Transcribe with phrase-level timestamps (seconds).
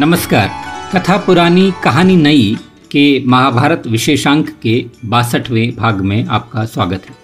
[0.00, 0.48] नमस्कार।
[0.94, 2.56] कथा पुरानी कहानी नई
[2.90, 7.14] के महाभारत विशेषांक के बासठवें भाग में आपका स्वागत है।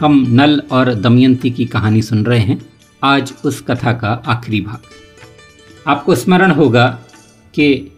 [0.00, 2.66] हम नल और दमयंती की कहानी सुन रहे हैं।
[3.02, 4.82] आज उस कथा का आखिरी भाग।
[5.86, 6.86] आपको स्मरण होगा
[7.54, 7.92] कि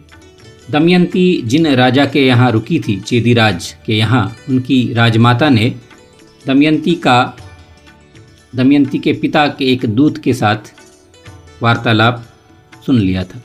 [0.71, 5.75] दमयंती जिन राजा के यहाँ रुकी थी, चेदीराज के यहाँ, उनकी राजमाता ने
[6.47, 7.37] दमयंती का,
[8.55, 10.73] दमयंती के पिता के एक दूत के साथ
[11.63, 12.25] वार्तालाप
[12.85, 13.41] सुन लिया था।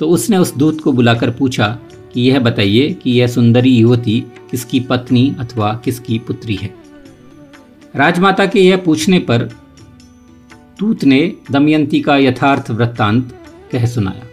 [0.00, 1.66] तो उसने उस दूत को बुलाकर पूछा
[2.14, 4.18] कि यह बताइए कि यह सुंदरी युवती
[4.50, 6.74] किसकी पत्नी अथवा किसकी पुत्री है।
[7.96, 9.48] राजमाता के यह पूछने पर
[10.78, 11.20] दूत ने
[11.50, 13.34] दमयंती का यथार्थ वृत्तांत
[13.72, 14.28] कह सुनाया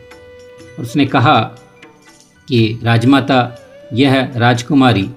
[0.80, 1.40] उसने कहा
[2.48, 3.58] कि राजमाता,
[3.94, 5.10] यह राजकुमारी,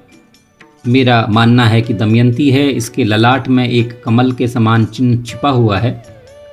[0.87, 5.51] मेरा मानना है कि दमयंती है, इसके ललाट में एक कमल के समान चिन्ह छिपा
[5.51, 5.93] हुआ है।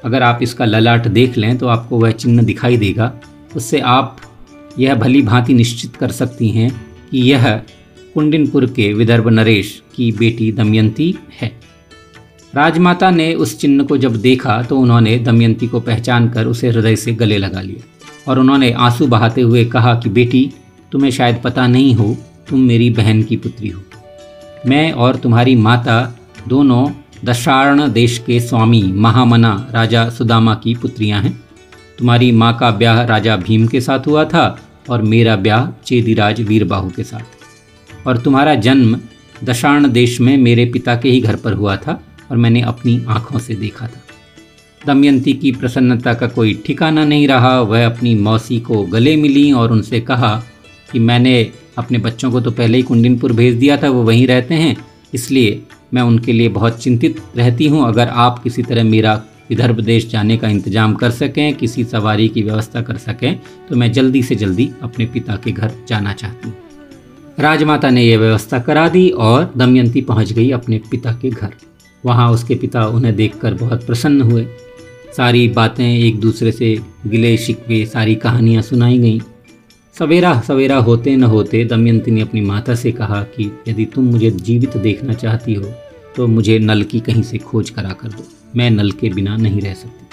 [0.04, 3.12] अगर आप इसका ललाट देख लें तो आपको वह चिन्ह दिखाई देगा।
[3.56, 4.22] उससे आप
[4.80, 7.62] यह भली भांति निश्चित कर सकती हैं कि यह
[8.14, 11.60] कुंडिनपुर के विदर्भ नरेश की बेटी दमयंती है।
[12.56, 16.96] राजमाता ने उस चिन्ह को जब देखा तो उन्होंने दमयंती को पहचान कर उसे हृदय
[16.96, 17.88] से गले लगा लिया
[18.28, 20.52] और उन्होंने आँसू बहाते हुए कहा कि, बेटी,
[20.92, 22.18] तुम्हें शायद पता नहीं हो,
[22.50, 23.82] तुम मेरी बहन की पुत्री हो।
[24.68, 26.90] मैं और तुम्हारी माता दोनों
[27.26, 31.44] दशारण देश के स्वामी महामना राजा सुदामा की पुत्रियाँ हैं।
[32.02, 34.44] तुम्हारी माँ का ब्याह राजा भीम के साथ हुआ था
[34.90, 38.98] और मेरा ब्याह चेदीराज वीरबाहु के साथ। और तुम्हारा जन्म
[39.44, 42.00] दशाण देश में मेरे पिता के ही घर पर हुआ था
[42.32, 44.02] और मैंने अपनी आँखों से देखा था।
[44.86, 49.72] दमयंती की प्रसन्नता का कोई ठिकाना नहीं रहा। वह अपनी मौसी को गले मिली और
[49.72, 50.36] उनसे कहा
[50.92, 54.56] कि मैंने अपने बच्चों को तो पहले ही कुंडिनपुर भेज दिया था, वो वहीं रहते
[54.56, 54.76] हैं।
[55.14, 55.62] इसलिए
[55.94, 59.22] मैं उनके लिए बहुत चिंतित रहती हूँ। अगर आप किसी तरह मेरा
[59.52, 63.92] विदर्भ देश जाने का इंतज़ाम कर सकें, किसी सवारी की व्यवस्था कर सकें तो मैं
[63.92, 66.56] जल्दी से जल्दी अपने पिता के घर जाना चाहती हूँ।
[67.40, 71.54] राजमाता ने यह व्यवस्था करा दी और दमयंती पहुँच गई अपने पिता के घर।
[72.04, 74.46] वहाँ उसके पिता उन्हें देखकर बहुत प्रसन्न हुए।
[75.18, 76.76] सारी बातें एक दूसरे से
[77.08, 79.20] गिले शिकवे, सारी कहानियाँ सुनाई गईं।
[79.96, 84.32] सवेरा सवेरा होते न होते दमयंती ने अपनी माता से कहा कि यदि तुम मुझे
[84.32, 85.74] जीवित देखना चाहती हो
[86.16, 89.62] तो मुझे नल की कहीं से खोज करा कर दो। मैं नल के बिना नहीं
[89.62, 90.06] रह सकती।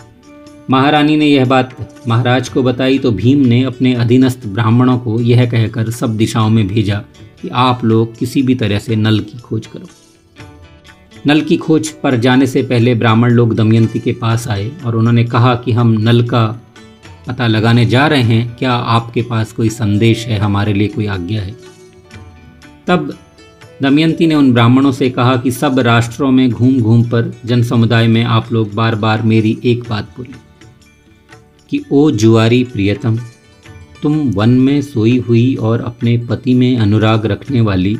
[0.70, 5.50] महारानी ने यह बात महाराज को बताई तो भीम ने अपने अधीनस्थ ब्राह्मणों को यह
[5.50, 6.98] कहकर सब दिशाओं में भेजा
[7.42, 9.86] कि आप लोग किसी भी तरह से नल की खोज करो।
[11.26, 15.24] नल की खोज पर जाने से पहले ब्राह्मण लोग दमयंती के पास आए और उन्होंने
[15.24, 16.46] कहा कि हम नल का
[17.26, 20.38] पता लगाने जा रहे हैं। क्या आपके पास कोई संदेश है?
[20.38, 21.56] हमारे लिए कोई आज्ञा है?
[22.86, 23.18] तब
[23.82, 28.06] दमयंती ने उन ब्राह्मणों से कहा कि सब राष्ट्रों में घूम घूम पर जन समुदाय
[28.06, 30.34] में आप लोग बार बार मेरी एक बात बोली,
[31.70, 33.18] कि ओ जुआरी प्रियतम,
[34.02, 37.96] तुम वन में सोई हुई और अपने पति में अनुराग रखने वाली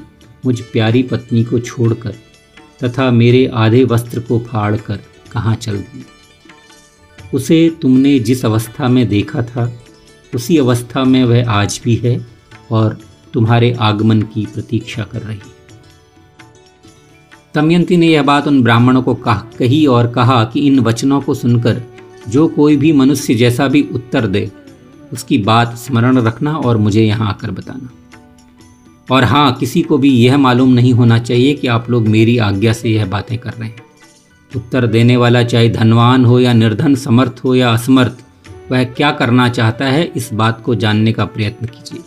[0.47, 2.15] मुझ प्यारी पत्नी को छोड़कर
[2.85, 4.99] तथा मेरे आधे वस्त्र को फाड़ कर
[5.33, 6.05] कहाँ चल दी
[7.35, 9.73] उसे तुमने जिस अवस्था में देखा था,
[10.35, 12.27] उसी अवस्था में वह आज भी है
[12.71, 12.99] और
[13.33, 15.58] तुम्हारे आगमन की प्रतीक्षा कर रही है।
[17.55, 21.35] दमयंती ने यह बात उन ब्राह्मणों को कह, कही और कहा कि इन वचनों को
[21.35, 21.83] सुनकर
[22.29, 24.51] जो कोई भी मनुष्य जैसा भी उत्तर दे,
[25.13, 27.89] उसकी बात स्मरण रखना और मुझे यहाँ आकर बताना।
[29.11, 32.73] और हाँ किसी को भी यह मालूम नहीं होना चाहिए कि आप लोग मेरी आज्ञा
[32.73, 33.83] से यह बातें कर रहे हैं।
[34.57, 38.13] उत्तर देने वाला चाहे धनवान हो या निर्धन, समर्थ हो या असमर्थ,
[38.73, 42.01] वह क्या करना चाहता है, इस बात को जानने का प्रयत्न कीजिए।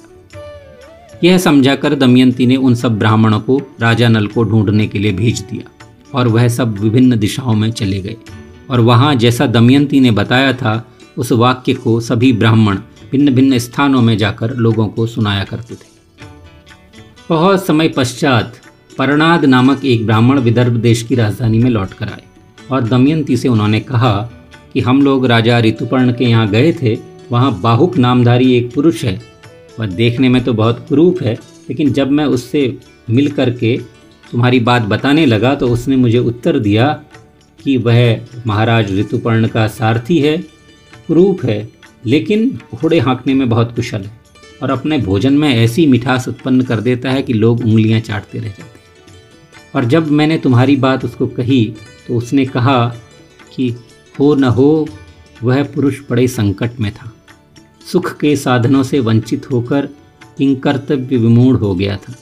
[1.23, 5.39] यह समझाकर दमयंती ने उन सब ब्राह्मणों को, राजा नल को ढूँढने के लिए भेज
[5.41, 8.15] दिया और वह सब विभिन्न दिशाओं में चले गए।
[8.69, 10.85] और वहाँ जैसा दमयंती ने बताया था,
[11.17, 12.77] उस वाक्य को सभी ब्राह्मण
[13.11, 15.89] भिन्न भिन्न स्थानों में जाकर लोगों को सुनाया करते थे।
[17.29, 18.59] बहुत समय पश्चात
[18.97, 22.23] परनाद नामक एक ब्राह्मण विदर्भ देश की राजधानी में लौट कर आए
[22.71, 24.13] और दमयंती से उन्होंने कहा
[24.73, 26.97] कि हम लोग राजा ऋतुपर्ण के यहाँ गए थे,
[27.31, 29.19] वहाँ बाहुक नामधारी एक पुरुष है
[29.79, 31.33] वह देखने में तो बहुत कुरूप है,
[31.69, 32.77] लेकिन जब मैं उससे
[33.09, 33.77] मिल कर के
[34.31, 36.88] तुम्हारी बात बताने लगा तो उसने मुझे उत्तर दिया
[37.59, 40.38] कि वह महाराज ऋतुपर्ण का सारथी है
[41.07, 41.68] कुरूप है,
[42.06, 44.19] लेकिन घोड़े हाँकने में बहुत कुशल है
[44.62, 48.47] और अपने भोजन में ऐसी मिठास उत्पन्न कर देता है कि लोग उंगलियाँ चाटते रह
[48.47, 48.69] जाते हैं।
[49.75, 51.63] और जब मैंने तुम्हारी बात उसको कही
[52.07, 52.85] तो उसने कहा
[53.56, 53.69] कि
[54.19, 54.88] हो न हो,
[55.44, 57.12] वह पुरुष बड़े संकट में था।
[57.86, 59.89] सुख के साधनों से वंचित होकर
[60.38, 62.13] किंकर्तव्य विमूढ़ हो गया था।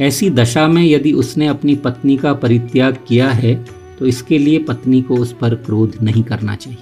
[0.00, 3.54] ऐसी दशा में यदि उसने अपनी पत्नी का परित्याग किया है
[3.98, 6.78] तो इसके लिए पत्नी को उस पर क्रोध नहीं करना चाहिए।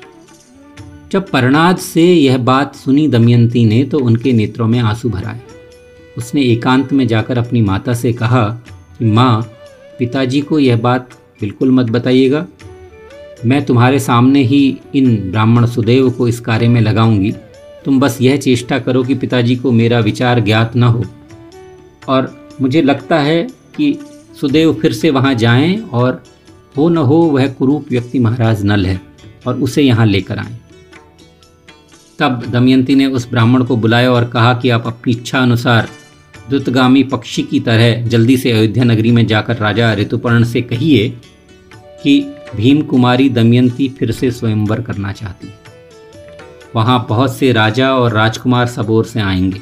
[1.12, 5.40] जब परनाद से यह बात सुनी दमयंती ने तो उनके नेत्रों में आँसू भराए
[6.18, 8.48] उसने एकांत में जाकर अपनी माता से कहा
[8.98, 9.42] कि, माँ,
[9.98, 11.10] पिताजी को यह बात
[11.40, 12.46] बिल्कुल मत बताइएगा।
[13.46, 17.34] मैं तुम्हारे सामने ही इन ब्राह्मण सुदेव को इस कार्य में लगाऊँगी।
[17.84, 21.04] तुम बस यह चेष्टा करो कि पिताजी को मेरा विचार ज्ञात न हो।
[22.08, 23.42] और मुझे लगता है
[23.76, 23.98] कि
[24.40, 26.22] सुदेव फिर से वहाँ जाएँ और
[26.76, 29.00] हो न हो वह कुरूप व्यक्ति महाराज नल है
[29.46, 30.58] और उसे यहाँ लेकर आएँ।
[32.18, 35.88] तब दमयंती ने उस ब्राह्मण को बुलाया और कहा कि आप अपनी इच्छा अनुसार
[36.48, 41.08] द्रुतगामी पक्षी की तरह जल्दी से अयोध्या नगरी में जाकर राजा ऋतुपर्ण से कहिए
[42.02, 42.20] कि
[42.56, 45.63] भीम कुमारी दमयंती फिर से स्वयंवर करना चाहती। है
[46.74, 49.60] वहाँ बहुत से राजा और राजकुमार सबोर से आएँगे।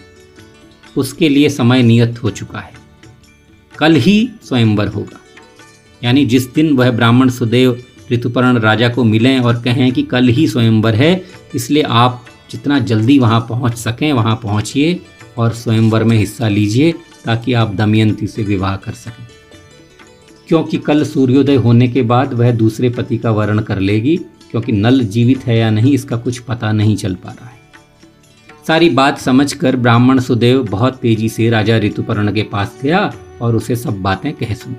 [0.96, 2.72] उसके लिए समय नियत हो चुका है।
[3.78, 5.20] कल ही स्वयंवर होगा।
[6.04, 10.48] यानी जिस दिन वह ब्राह्मण सुदेव ऋतुपर्ण राजा को मिलें और कहें कि कल ही
[10.48, 11.24] स्वयंवर है,
[11.54, 15.00] इसलिए आप जितना जल्दी वहाँ पहुँच सकें, वहाँ पहुँचिए
[15.38, 16.94] और स्वयंवर में हिस्सा लीजिए
[17.24, 19.26] ताकि आप दमयंती से विवाह कर सकें।
[20.48, 24.20] क्योंकि कल सूर्योदय होने के बाद वह दूसरे पति का वर्ण कर लेगी
[24.52, 27.62] क्योंकि नल जीवित है या नहीं, इसका कुछ पता नहीं चल पा रहा है।
[28.66, 33.76] सारी बात समझकर ब्राह्मण सुदेव बहुत तेज़ी से राजा ऋतुपर्ण के पास गया और उसे
[33.76, 34.76] सब बातें कह सुनी।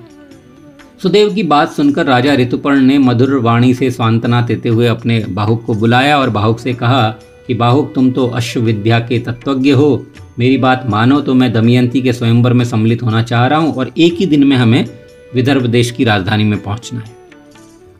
[1.02, 5.64] सुदेव की बात सुनकर राजा ऋतुपर्ण ने मधुर वाणी से सांत्वना देते हुए अपने बाहुक
[5.64, 7.10] को बुलाया और बाहुक से कहा
[7.46, 10.06] कि, बाहुक, तुम तो अश्व विद्या के तत्वज्ञ हो।
[10.38, 13.92] मेरी बात मानो तो मैं दमयंती के स्वयंवर में सम्मिलित होना चाह रहा हूँ और
[13.98, 14.88] एक ही दिन में हमें
[15.34, 17.23] विदर्भ देश की राजधानी में पहुँचना है।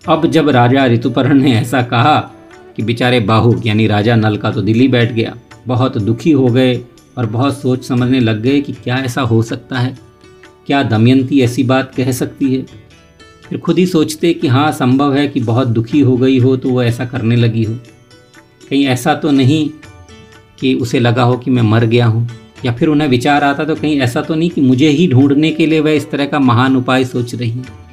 [0.09, 2.17] अब जब राजा ऋतुपर्ण ने ऐसा कहा
[2.77, 5.35] कि बेचारे बाहुक यानी राजा नल का तो दिल्ली बैठ गया।
[5.67, 6.75] बहुत दुखी हो गए
[7.19, 9.97] और बहुत सोच समझने लग गए कि क्या ऐसा हो सकता है।
[10.67, 12.63] क्या दमयंती ऐसी बात कह सकती है?
[13.49, 16.71] फिर खुद ही सोचते कि हाँ संभव है कि बहुत दुखी हो गई हो तो
[16.71, 17.75] वो ऐसा करने लगी हो।
[18.71, 19.69] कहीं ऐसा तो नहीं
[20.61, 22.29] कि उसे लगा हो कि मैं मर गया हूँ,
[22.65, 25.67] या फिर उन्हें विचार आता तो कहीं ऐसा तो नहीं कि मुझे ही ढूँढने के
[25.67, 27.84] लिए वह इस तरह का महान उपाय सोच रही हैं।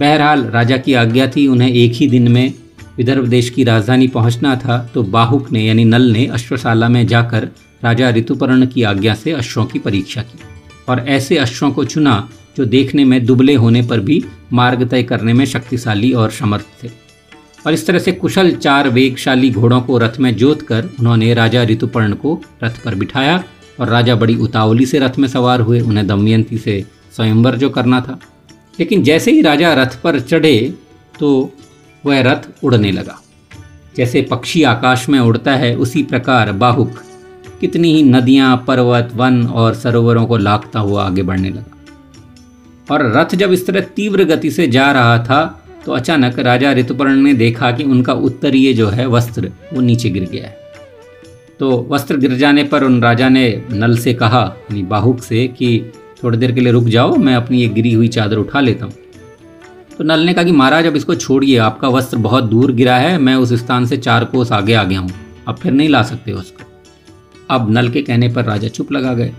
[0.00, 2.54] बहरहाल, राजा की आज्ञा थी, उन्हें एक ही दिन में
[2.96, 7.48] विदर्भ देश की राजधानी पहुँचना था तो बाहुक ने, यानी नल ने, अश्वशाला में जाकर
[7.84, 10.38] राजा ऋतुपर्ण की आज्ञा से अश्वों की परीक्षा की।
[10.88, 15.32] और ऐसे अश्वों को चुना, जो देखने में दुबले होने पर भी मार्ग तय करने
[15.32, 16.90] में शक्तिशाली और समर्थ थे।
[17.66, 21.62] और इस तरह से कुशल चार वेगशाली घोड़ों को रथ में जोत कर उन्होंने राजा
[21.64, 23.44] ऋतुपर्ण को रथ पर बिठाया,
[23.80, 26.84] और राजा बड़ी उतावली से रथ में सवार हुए, उन्हें दमयंती से
[27.16, 28.18] स्वयंवर जो करना था।
[28.78, 30.74] लेकिन जैसे ही राजा रथ पर चढ़े
[31.20, 31.50] तो
[32.04, 33.20] वह रथ उड़ने लगा।
[33.96, 37.02] जैसे पक्षी आकाश में उड़ता है, उसी प्रकार बाहुक
[37.60, 43.34] कितनी ही नदियाँ, पर्वत, वन और सरोवरों को लाखता हुआ आगे बढ़ने लगा। और रथ
[43.34, 47.70] जब इस तरह तीव्र गति से जा रहा था तो अचानक राजा ऋतुपर्ण ने देखा
[47.72, 50.64] कि उनका उत्तरीय जो है वस्त्र, वो नीचे गिर गया है।
[51.60, 55.92] तो वस्त्र गिर जाने पर उन राजा ने नल से कहा, यानी बाहुक से, कि
[56.24, 58.92] थोड़ी देर के लिए रुक जाओ, मैं अपनी एक गिरी हुई चादर उठा लेता हूँ।
[59.98, 63.18] तो नल ने कहा कि महाराज, अब इसको छोड़िए, आपका वस्त्र बहुत दूर गिरा है,
[63.18, 65.10] मैं उस स्थान से चार कोस आगे आ गया हूँ।
[65.48, 66.64] अब फिर नहीं ला सकते उसको।
[67.50, 69.32] अब नल के कहने पर राजा चुप लगा गए।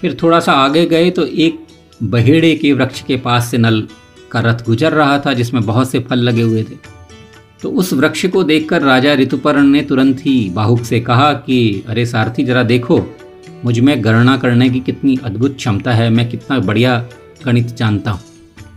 [0.00, 1.66] फिर थोड़ा सा आगे गए तो एक
[2.02, 3.88] बहेड़े के वृक्ष के पास से नल
[4.30, 6.96] का रथ गुजर रहा था, जिसमें बहुत से फल लगे हुए थे।
[7.62, 12.06] तो उस वृक्ष को देखकर राजा ऋतुपर्ण ने तुरंत ही बाहुक से कहा कि, अरे
[12.06, 12.98] सारथी, जरा देखो
[13.66, 17.08] मुझमें गणना करने की कितनी अद्भुत क्षमता है, मैं कितना बढ़िया
[17.44, 18.20] गणित जानता हूँ।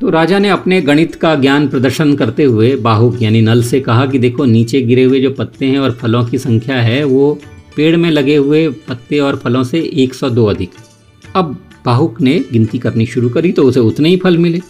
[0.02, 4.06] तो राजा ने अपने गणित का ज्ञान प्रदर्शन करते हुए बाहुक, यानी नल से कहा
[4.06, 7.40] कि देखो, नीचे गिरे हुए जो पत्ते हैं और फलों की संख्या है, वो
[7.76, 10.70] पेड़ में लगे हुए पत्ते और फलों से 102 अधिक।
[11.36, 14.62] अब बाहुक ने गिनती करनी शुरू करी तो उसे उतने ही फल मिले।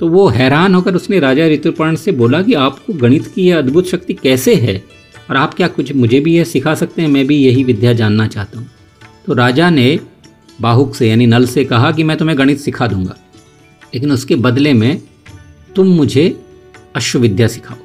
[0.00, 3.88] तो वो हैरान होकर उसने राजा ऋतुपर्ण से बोला कि आपको गणित की यह अद्भुत
[3.88, 4.82] शक्ति कैसे है?
[5.30, 7.08] और आप क्या कुछ मुझे भी यह सिखा सकते हैं?
[7.08, 8.68] मैं भी यही विद्या जानना चाहता हूँ।
[9.26, 10.00] तो राजा ने
[10.60, 13.16] बाहुक से, यानी नल से कहा कि मैं तुम्हें गणित सिखा दूँगा।
[13.94, 15.02] लेकिन उसके बदले में
[15.76, 16.44] तुम मुझे
[16.96, 17.76] अश्वविद्या सिखाओ।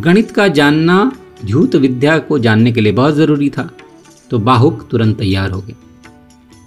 [0.00, 1.12] गणित का जानना
[1.44, 3.70] ध्यूत विद्या को जानने के लिए बहुत ज़रूरी था।
[4.30, 5.74] तो बाहुक तुरंत तैयार हो गए।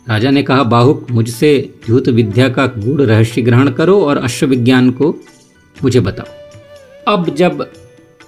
[0.09, 5.15] राजा ने कहा, बाहुक, मुझसे ध्यूत विद्या का गूढ़ रहस्य ग्रहण करो और अश्वविज्ञान को
[5.83, 6.25] मुझे बताओ।
[7.13, 7.71] अब जब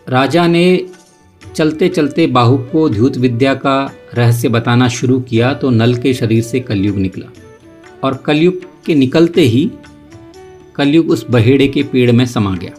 [0.10, 0.86] राजा ने
[1.56, 3.75] चलते चलते बाहुक को ध्यूत विद्या का
[4.15, 7.32] रहस्य बताना शुरू किया तो नल के शरीर से कलयुग निकला।
[8.03, 9.70] और कलयुग के निकलते ही
[10.75, 12.72] कलयुग उस बहेड़े के पेड़ में समा गया।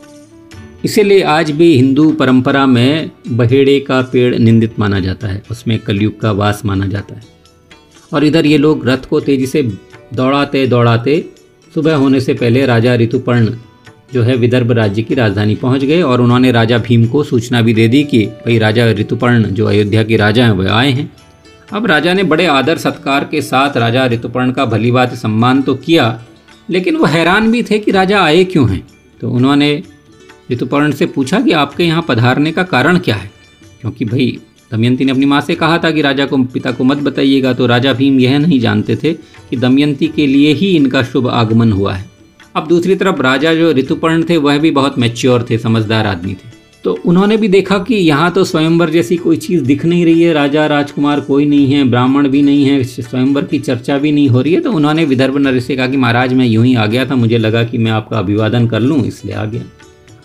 [0.85, 6.21] इसीलिए आज भी हिंदू परंपरा में बहेड़े का पेड़ निंदित माना जाता है, उसमें कलयुग
[6.21, 7.23] का वास माना जाता है।
[8.13, 9.63] और इधर ये लोग रथ को तेज़ी से
[10.15, 11.25] दौड़ाते दौड़ाते
[11.75, 13.55] सुबह होने से पहले राजा ऋतुपर्ण
[14.15, 17.75] जो है विदर्भ राज्य की राजधानी पहुँच गए और उन्होंने राजा भीम को सूचना भी
[17.75, 21.11] दे दी कि भाई राजा ऋतुपर्ण जो अयोध्या के राजा हैं वह आए हैं।
[21.73, 25.75] अब राजा ने बड़े आदर सत्कार के साथ राजा ऋतुपर्ण का भली बात सम्मान तो
[25.75, 26.23] किया,
[26.71, 28.87] लेकिन वो हैरान भी थे कि राजा आए क्यों हैं।
[29.21, 29.83] तो उन्होंने
[30.53, 33.31] ऋतुपर्ण से पूछा कि आपके यहाँ पधारने का कारण क्या है?
[33.81, 34.39] क्योंकि भाई,
[34.73, 37.67] दमयंती ने अपनी माँ से कहा था कि राजा को, पिता को मत बताइएगा तो
[37.67, 39.13] राजा भीम यह नहीं जानते थे
[39.51, 42.10] कि दमयंती के लिए ही इनका शुभ आगमन हुआ है।
[42.55, 46.59] अब दूसरी तरफ़ राजा जो ऋतुपर्ण थे, वह भी बहुत मैच्योर थे, समझदार आदमी थे।
[46.85, 50.33] तो उन्होंने भी देखा कि यहाँ तो स्वयंवर जैसी कोई चीज़ दिख नहीं रही है,
[50.33, 54.41] राजा, राजकुमार कोई नहीं है, ब्राह्मण भी नहीं है, स्वयंवर की चर्चा भी नहीं हो
[54.41, 57.05] रही है। तो उन्होंने विदर्भ नरेश से कहा कि महाराज, मैं यूँ ही आ गया
[57.07, 59.63] था, मुझे लगा कि मैं आपका अभिवादन कर लूँ, इसलिए आ गया।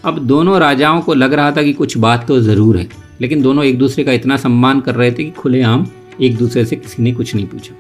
[0.03, 2.87] अब दोनों राजाओं को लग रहा था कि कुछ बात तो ज़रूर है,
[3.21, 5.85] लेकिन दोनों एक दूसरे का इतना सम्मान कर रहे थे कि खुलेआम
[6.21, 7.75] एक दूसरे से किसी ने कुछ नहीं पूछा।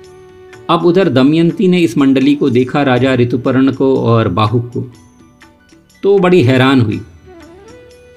[0.69, 4.81] अब उधर दमयंती ने इस मंडली को देखा राजा ऋतुपर्ण को और बाहुक को।
[6.03, 6.99] तो बड़ी हैरान हुई।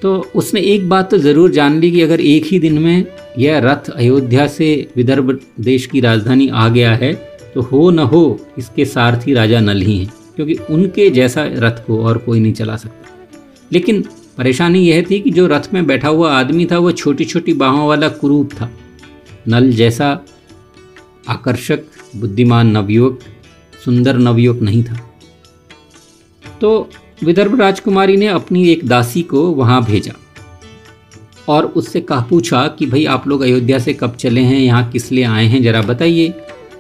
[0.02, 3.04] तो उसने एक बात तो ज़रूर जान ली कि अगर एक ही दिन में
[3.38, 7.12] यह रथ अयोध्या से विदर्भ देश की राजधानी आ गया है
[7.54, 12.02] तो हो न हो इसके सारथी राजा नल ही हैं, क्योंकि उनके जैसा रथ को
[12.04, 13.08] और कोई नहीं चला सकता।
[13.72, 14.02] लेकिन
[14.38, 17.86] परेशानी यह थी कि जो रथ में बैठा हुआ आदमी था, वो छोटी छोटी बाहों
[17.88, 18.70] वाला कुरूप था।
[19.48, 20.18] नल जैसा
[21.28, 21.84] आकर्षक
[22.14, 23.18] बुद्धिमान नवयुवक,
[23.84, 24.98] सुंदर नवयुवक नहीं था।
[26.60, 26.88] तो
[27.24, 30.12] विदर्भ राजकुमारी ने अपनी एक दासी को वहाँ भेजा
[31.48, 35.10] और उससे कहा पूछा कि भाई आप लोग अयोध्या से कब चले हैं, यहाँ किस
[35.12, 36.28] लिए आए हैं, ज़रा बताइए।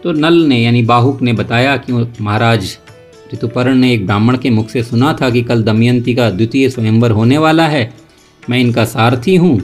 [0.02, 2.76] तो नल ने यानी बाहुक ने बताया कि महाराज
[3.32, 7.10] ऋतुपर्ण ने एक ब्राह्मण के मुख से सुना था कि कल दमयंती का द्वितीय स्वयंवर
[7.10, 7.92] होने वाला है।
[8.42, 9.60] मैं इनका सारथी हूँ,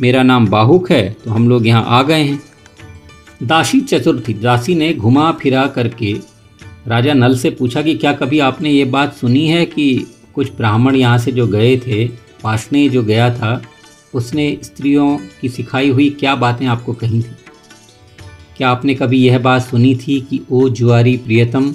[0.00, 2.40] मेरा नाम बाहुक है तो हम लोग यहाँ आ गए हैं।
[3.42, 6.16] दासी चतुर्थी, दासी ने घुमा फिरा करके
[6.86, 10.96] राजा नल से पूछा कि क्या कभी आपने ये बात सुनी है कि कुछ ब्राह्मण
[10.96, 12.08] यहाँ से जो गए थे
[12.42, 13.62] पाशने जो गया था,
[14.14, 17.36] उसने स्त्रियों की सिखाई हुई क्या बातें आपको कही थी?
[18.56, 21.74] क्या आपने कभी यह बात सुनी थी कि, ओ जुआरी प्रियतम,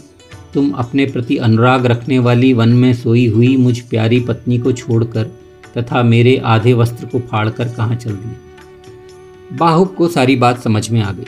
[0.54, 5.24] तुम अपने प्रति अनुराग रखने वाली वन में सोई हुई मुझ प्यारी पत्नी को छोड़कर
[5.78, 8.36] तथा मेरे आधे वस्त्र को फाड़कर कहाँ चल दिए?
[9.58, 11.26] बाहुक को सारी बात समझ में आ गई।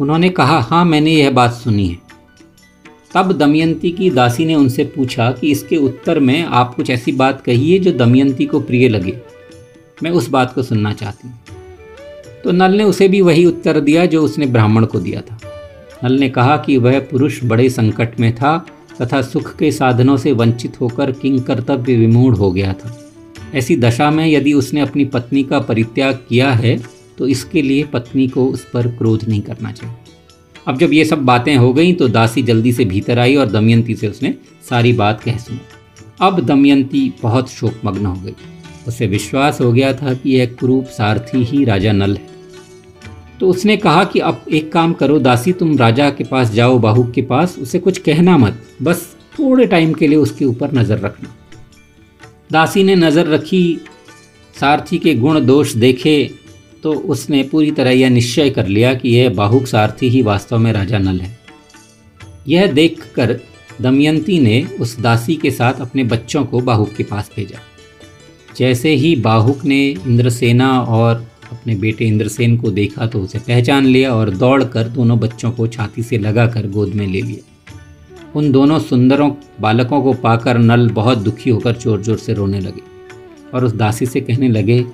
[0.00, 1.98] उन्होंने कहा हाँ मैंने यह बात सुनी है।
[3.14, 7.40] तब दमयंती की दासी ने उनसे पूछा कि इसके उत्तर में आप कुछ ऐसी बात
[7.40, 9.18] कहिए जो दमयंती को प्रिय लगे।
[10.02, 11.38] मैं उस बात को सुनना चाहती हूँ।
[12.44, 15.38] तो नल ने उसे भी वही उत्तर दिया जो उसने ब्राह्मण को दिया था।
[16.04, 18.66] नल ने कहा कि वह पुरुष बड़े संकट में था
[19.02, 22.98] तथा सुख के साधनों से वंचित होकर किंग कर्तव्य विमूढ़ हो गया था।
[23.54, 28.28] ऐसी दशा में यदि उसने अपनी पत्नी का परित्याग किया है तो इसके लिए पत्नी
[28.28, 29.94] को उस पर क्रोध नहीं करना चाहिए।
[30.68, 33.94] अब जब ये सब बातें हो गई तो दासी जल्दी से भीतर आई और दमयंती
[33.94, 34.34] से उसने
[34.70, 35.60] सारी बात कह सुनी।
[36.20, 38.34] अब दमयंती बहुत शोकमग्न हो गई।
[38.88, 42.32] उसे विश्वास हो गया था कि यह क्रूप सारथी ही राजा नल है।
[43.40, 47.04] तो उसने कहा कि अब एक काम करो, दासी, तुम राजा के पास जाओ, बाहू
[47.04, 49.06] के पास, उसे कुछ कहना मत। बस
[49.38, 51.34] थोड़े टाइम के लिए उसके ऊपर नज़र रखना।
[52.52, 53.80] दासी ने नज़र रखी,
[54.54, 56.30] सारथी के गुण दोष देखे
[56.84, 60.72] तो उसने पूरी तरह यह निश्चय कर लिया कि यह बाहुक सारथी ही वास्तव में
[60.72, 61.36] राजा नल है।
[62.48, 63.38] यह देखकर
[63.80, 67.60] दमयंती ने उस दासी के साथ अपने बच्चों को बाहुक के पास भेजा।
[68.56, 74.12] जैसे ही बाहुक ने इंद्रसेना और अपने बेटे इंद्रसेन को देखा तो उसे पहचान लिया
[74.14, 77.70] और दौड़कर दोनों बच्चों को छाती से लगाकर गोद में ले लिया।
[78.34, 82.82] उन दोनों सुंदरों बालकों को पाकर नल बहुत दुखी होकर ज़ोर ज़ोर से रोने लगे
[83.54, 84.84] और उस दासी से कहने लगे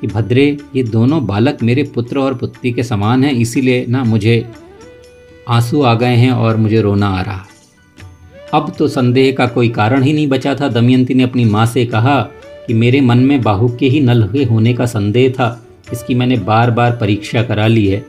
[0.00, 4.44] कि भद्रे, ये दोनों बालक मेरे पुत्र और पुत्री के समान हैं, इसीलिए ना मुझे
[5.48, 7.46] आँसू आ गए हैं और मुझे रोना आ रहा।
[8.54, 11.84] अब तो संदेह का कोई कारण ही नहीं बचा था। दमयंती ने अपनी माँ से
[11.86, 12.20] कहा
[12.66, 15.60] कि मेरे मन में बाहु के ही नल हुए होने का संदेह था,
[15.92, 18.04] इसकी मैंने बार बार परीक्षा करा ली है।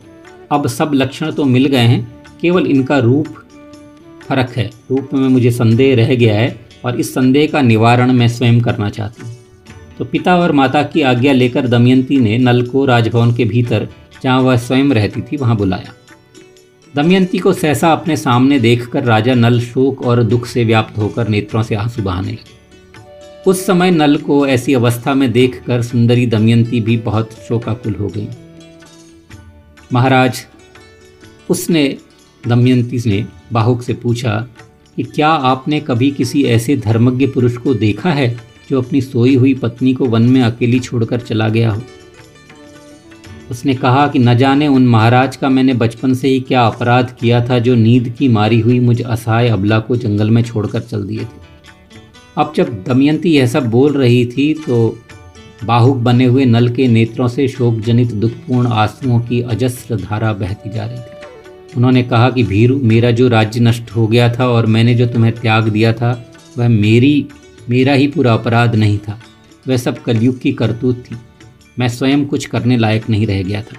[0.51, 2.07] अब सब लक्षण तो मिल गए हैं,
[2.41, 3.27] केवल इनका रूप
[4.27, 8.27] फ़र्क है। रूप में मुझे संदेह रह गया है और इस संदेह का निवारण मैं
[8.27, 9.30] स्वयं करना चाहती हूँ।
[10.01, 13.87] तो पिता और माता की आज्ञा लेकर दमयंती ने नल को राजभवन के भीतर,
[14.23, 15.93] जहाँ वह स्वयं रहती थी, वहाँ बुलाया।
[16.95, 21.63] दमयंती को सहसा अपने सामने देखकर राजा नल शोक और दुख से व्याप्त होकर नेत्रों
[21.63, 22.39] से आँसू बहाने लगे।
[23.47, 28.27] उस समय नल को ऐसी अवस्था में देखकर सुंदरी दमयंती भी बहुत शोकाकुल हो गई।
[29.93, 30.45] महाराज,
[31.49, 31.97] उसने,
[32.47, 34.47] दमयंती ने बाहुक से पूछा
[34.95, 38.50] कि क्या आपने कभी किसी ऐसे धर्मज्ञ पुरुष को देखा है?
[38.71, 41.81] जो अपनी सोई हुई पत्नी को वन में अकेली छोड़कर चला गया हो।
[43.51, 47.43] उसने कहा कि न जाने उन महाराज का मैंने बचपन से ही क्या अपराध किया
[47.45, 51.19] था जो नींद की मारी हुई मुझ असहाय अबला को जंगल में छोड़कर चल दिए
[51.19, 51.39] थे।
[52.37, 54.77] अब जब दमयंती यह सब बोल रही थी तो
[55.63, 60.69] बाहुक बने हुए नल के नेत्रों से शोक जनित दुखपूर्ण आंसुओं की अजस्र धारा बहती
[60.69, 64.65] जा रही थी। उन्होंने कहा कि भीरू, मेरा जो राज्य नष्ट हो गया था और
[64.65, 66.11] मैंने जो तुम्हें त्याग दिया था,
[66.57, 67.27] वह मेरी
[67.71, 69.19] मेरा ही पूरा अपराध नहीं था।
[69.67, 71.15] वह सब कलयुग की करतूत थी।
[71.79, 73.77] मैं स्वयं कुछ करने लायक नहीं रह गया था।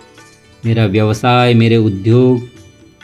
[0.67, 2.49] मेरा व्यवसाय, मेरे उद्योग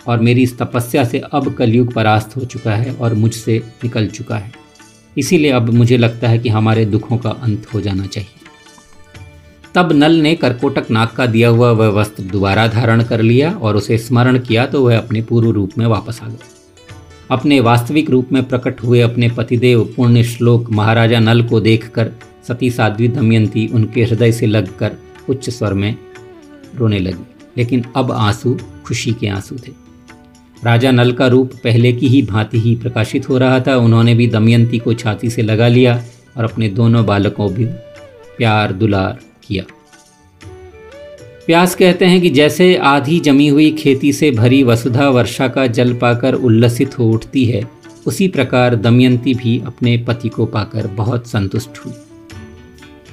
[0.07, 4.37] और मेरी इस तपस्या से अब कलयुग परास्त हो चुका है और मुझसे निकल चुका
[4.37, 4.52] है।
[5.18, 8.30] इसीलिए अब मुझे लगता है कि हमारे दुखों का अंत हो जाना चाहिए।
[9.75, 13.76] तब नल ने करकोटक नाग का दिया हुआ वह वस्त्र दोबारा धारण कर लिया और
[13.76, 16.49] उसे स्मरण किया तो वह अपने पूर्व रूप में वापस आ गया।
[17.31, 22.11] अपने वास्तविक रूप में प्रकट हुए अपने पतिदेव पुण्य श्लोक महाराजा नल को देखकर
[22.49, 24.93] सती साध्वी दमयंती उनके हृदय से लगकर
[25.29, 25.97] उच्च स्वर में
[26.75, 29.73] रोने लगी। लेकिन अब आँसू खुशी के आँसू थे।
[30.65, 34.27] राजा नल का रूप पहले की ही भांति ही प्रकाशित हो रहा था। उन्होंने भी
[34.27, 36.05] दमयंती को छाती से लगा लिया
[36.37, 37.65] और अपने दोनों बालकों भी
[38.39, 39.65] प्यार दुलार किया।
[41.49, 45.95] प्यास कहते हैं कि जैसे आधी जमी हुई खेती से भरी वसुधा वर्षा का जल
[45.95, 47.62] पाकर उल्लसित हो उठती है,
[48.07, 51.93] उसी प्रकार दमयंती भी अपने पति को पाकर बहुत संतुष्ट हुई।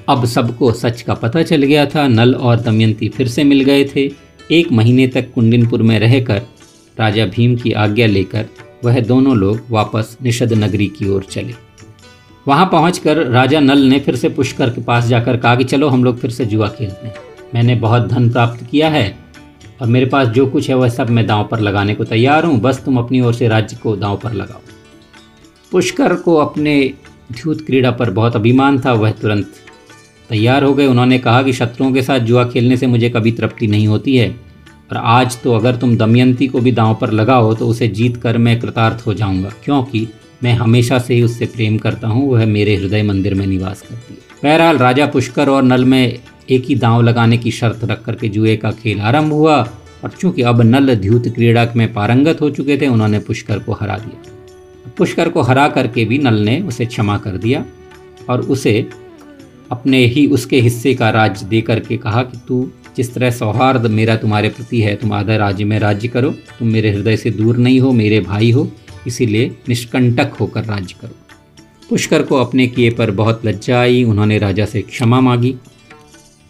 [0.09, 3.85] अब सबको सच का पता चल गया था, नल और दमयंती फिर से मिल गए
[3.95, 4.11] थे।
[4.51, 6.41] एक महीने तक कुंडिनपुर में रहकर,
[6.99, 8.45] राजा भीम की आज्ञा लेकर,
[8.85, 11.53] वह दोनों लोग वापस निषद नगरी की ओर चले।
[12.47, 16.03] वहाँ पहुंचकर राजा नल ने फिर से पुष्कर के पास जाकर कहा कि चलो हम
[16.03, 17.15] लोग फिर से जुआ खेलते हैं।
[17.55, 19.17] मैंने बहुत धन प्राप्त किया है।
[19.81, 22.59] और मेरे पास जो कुछ है, वह सब मैं दांव पर लगाने को तैयार हूँ।
[22.59, 24.61] बस तुम अपनी ओर से राज्य को दांव पर लगाओ।
[25.71, 26.93] पुष्कर को अपने
[27.31, 29.53] ध्यूत क्रीड़ा पर बहुत अभिमान था। वह तुरंत
[30.29, 33.67] तैयार हो गए। उन्होंने कहा कि शत्रुओं के साथ जुआ खेलने से मुझे कभी तृप्ति
[33.67, 34.29] नहीं होती है।
[34.91, 38.37] और आज तो अगर तुम दमयंती को भी दांव पर लगाओ तो उसे जीत कर
[38.37, 40.07] मैं कृतार्थ हो जाऊँगा। क्योंकि
[40.43, 44.13] मैं हमेशा से ही उससे प्रेम करता हूँ। वह मेरे हृदय मंदिर में निवास करती
[44.13, 48.29] है। बहरहाल राजा पुष्कर और नल में एक ही दांव लगाने की शर्त रख करके
[48.29, 49.57] जुए का खेल आरंभ हुआ।
[50.03, 53.97] और चूँकि अब नल ध्यूत क्रीड़ा में पारंगत हो चुके थे, उन्होंने पुष्कर को हरा
[53.97, 54.31] दिया।
[54.97, 57.65] पुष्कर को हरा करके भी नल ने उसे क्षमा कर दिया
[58.29, 58.89] और उसे
[59.71, 64.15] अपने ही उसके हिस्से का राज्य दे करके कहा कि तू जिस तरह सौहार्द मेरा
[64.15, 67.79] तुम्हारे प्रति है, तुम आधा राज्य में राज्य करो, तुम मेरे हृदय से दूर नहीं
[67.79, 68.71] हो, मेरे भाई हो,
[69.07, 71.15] इसीलिए निष्कंटक होकर राज्य करो।
[71.89, 75.55] पुष्कर को अपने किए पर बहुत लज्जा आई, उन्होंने राजा से क्षमा मांगी।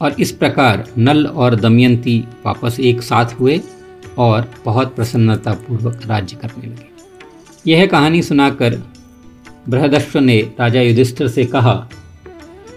[0.01, 3.61] और इस प्रकार नल और दमयंती वापस एक साथ हुए
[4.17, 6.89] और बहुत प्रसन्नतापूर्वक राज्य करने लगे।
[7.67, 8.83] यह कहानी सुनाकर
[9.69, 11.89] बृहदश्व ने राजा युधिष्ठिर से कहा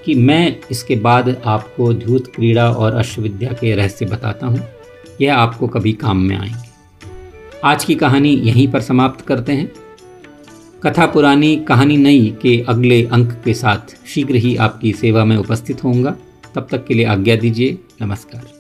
[0.05, 4.61] कि मैं इसके बाद आपको ध्यूत क्रीड़ा और अश्वविद्या के रहस्य बताता हूँ।
[5.21, 6.69] यह आपको कभी काम में आएँगे।
[7.65, 9.73] आज की कहानी यहीं पर समाप्त करते हैं।
[10.83, 15.85] कथा पुरानी कहानी नई के अगले अंक के साथ शीघ्र ही आपकी सेवा में उपस्थित
[15.85, 16.17] होऊँगा।
[16.55, 18.58] तब तक के लिए आज्ञा दीजिए। नमस्कार।